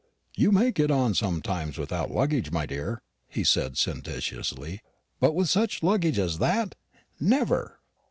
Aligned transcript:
"You 0.35 0.51
may 0.51 0.71
get 0.71 0.89
on 0.89 1.13
sometimes 1.13 1.77
without 1.77 2.09
luggage, 2.09 2.49
my 2.49 2.65
dear," 2.65 3.03
he 3.29 3.43
said 3.43 3.77
sententiously; 3.77 4.81
"but 5.19 5.35
with 5.35 5.47
such 5.47 5.83
luggage 5.83 6.17
as 6.17 6.39
that, 6.39 6.73
never!" 7.19 7.77